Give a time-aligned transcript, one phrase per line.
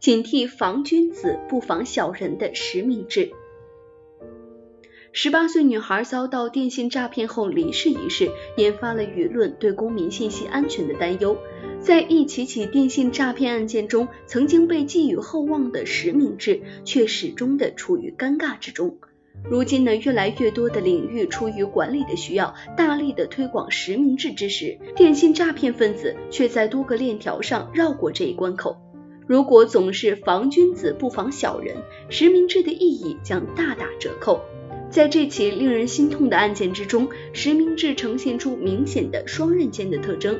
[0.00, 3.32] 警惕防君子不防小人的实名制。
[5.10, 11.36] 十八岁女孩遭到电信诈骗后离世一事，引发了舆论对公民信息安全的担忧。
[11.80, 18.98] 在一起起电信诈骗案件中，曾经被寄予厚望的实名制，却始终的处于尴尬之中。
[19.50, 28.76] 如今呢，越来越多的领域出于管理的需要，大力的推广实名制之时，电信诈骗分子却在多个链条上绕过这一关口。
[29.28, 31.76] 如果总是防君子不防小人，
[32.08, 34.40] 实名制的意义将大打折扣。
[34.88, 40.38] 在这起令人心痛的案件之中，实名制呈现出明显的双刃剑的特征。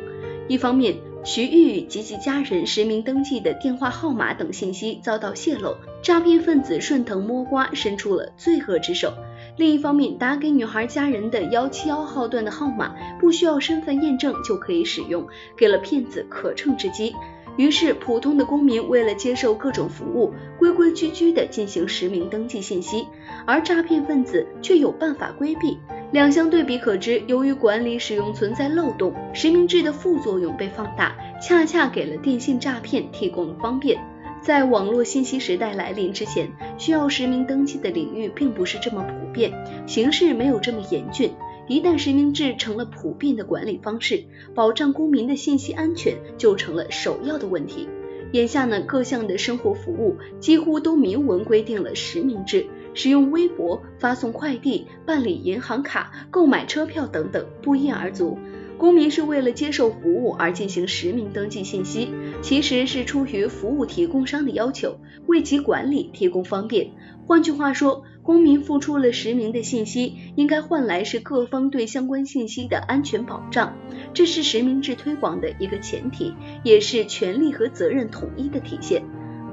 [0.48, 9.10] 一方面，徐玉玉及其家人实名登记的电话号码等信息遭到泄露，诈骗分子顺藤摸瓜，伸出了罪恶之手；
[9.58, 17.14] 另一方面，打给女孩家人的幺七幺号段的号码不需要身份验证就可以使用，给了骗子可乘之机。
[17.58, 23.04] 于是，普通的公民为了接受各种服务，规规矩矩地进行实名登记信息，
[23.44, 25.76] 而诈骗分子却有办法规避。
[26.12, 33.98] 两相对比可知，由于管理使用存在漏洞，实名制的副作用被放大，恰恰给了电信诈骗提供了方便。
[34.40, 36.48] 在网络信息时代来临之前，
[36.78, 39.52] 需要实名登记的领域并不是这么普遍，
[39.84, 41.32] 形势没有这么严峻。
[41.68, 44.24] 一旦实名制成了普遍的管理方式，
[44.54, 47.86] 保障公民的信息安全就成了首要的问题。
[48.32, 58.38] 眼下呢，各项的生活服务几乎都明文规定了实名制，使用微博、发送快递、办理银行卡、购买车票等等不一而足。
[58.78, 66.92] 公民是为了接受服务而进行实名登记信息，其实是出于服务提供商的要求，为其管理提供方便。
[67.26, 73.76] 换句话说，公民付出了实名的信息，应该换来是各方对相关信息的安全保障，
[74.14, 79.02] 这是实名制推广的一个前提，也是权利和责任统一的体现。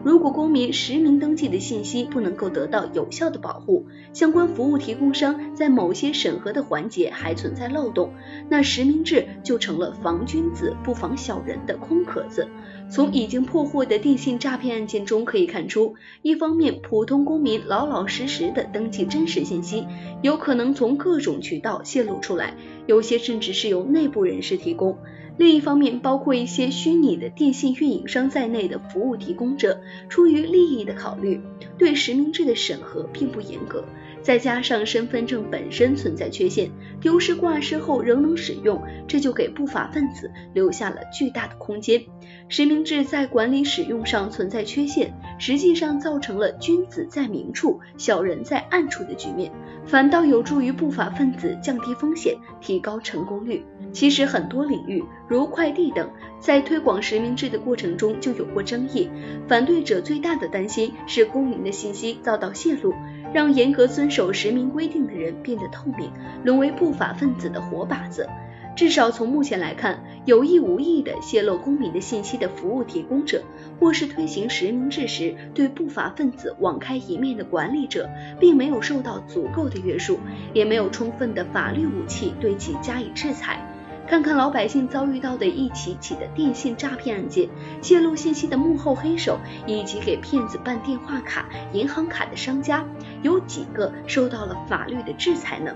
[0.05, 8.13] 如果公民实名登记的信息不能够得到有效的保护，相关服务提供商在某些审核的环节还存在漏洞，
[8.47, 12.47] 那实名制就成了防君子不防小人的空壳子。
[12.87, 19.87] 从已经破获的电信诈骗案件中可以看出，一方面普通公民老老实实的登记真实信息，
[20.21, 22.53] 有可能从各种渠道泄露出来，
[22.85, 24.99] 有些甚至是由内部人士提供。
[25.37, 31.41] 另一方面，包括一些虚拟的电信运营商在内的服务提供者，出于利益的考虑，
[31.77, 33.83] 对实名制的审核并不严格。
[34.25, 42.01] 再加上身份证本身存在缺陷，丢失挂失后仍能使用，这就给不法分子留下了巨大的空间。
[42.49, 49.51] 实名制在管理使用上存在缺陷，实际上造成了君子在明处，小人在暗处的局面，
[49.85, 53.63] 反倒有助于不法分子降低风险，提高成功率。
[53.93, 56.09] 其实很多领域，如快递等，
[56.39, 59.07] 在推广实名制的过程中就有过争议。
[59.47, 62.91] 反对者最大的担心是公民的信息遭到泄露，
[63.35, 66.09] 让严格遵守实名规定的人变得透明，
[66.45, 68.29] 沦为不法分子的活靶子。
[68.77, 73.43] 至少从目前来看，有意无意的泄露公民的信息的服务提供者，
[73.77, 78.09] 或是推行实名制时对不法分子网开一面的管理者，
[78.39, 80.17] 并没有受到足够的约束，
[80.53, 83.59] 也没有充分的法律武器对其加以制裁。
[84.07, 87.49] 看看老百姓遭遇到的一起起的电信诈骗案件，
[87.81, 92.85] 泄露信息的幕后黑手，以及给骗子办电话卡、银行卡的商家，
[93.23, 95.73] 有几个受到了法律的制裁呢？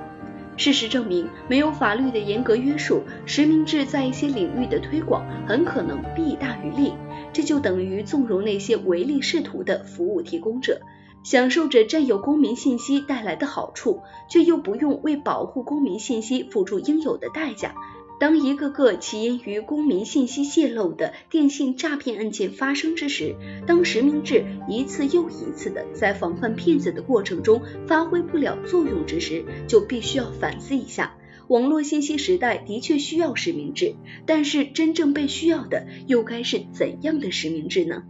[0.58, 6.94] 事实证明，没有法律的严格约束，实名制在一些领域的推广很可能弊大于利。
[7.34, 10.82] 这就等于纵容那些唯利是图的服务提供者，
[11.24, 17.74] 享受着占有公民信息带来的好处，却又不用为保护公民信息付出应有的代价。
[18.20, 23.36] 当一个个起因于公民信息泄露的电信诈骗案件发生之时，
[23.66, 31.16] 当实名制一次又一次的在防范骗子的过程中发挥不了作用之时，就必须要反思一下。
[31.48, 33.96] 网络信息时代的确需要实名制，
[34.26, 38.04] 但是真正被需要的又该是怎样的实名制呢？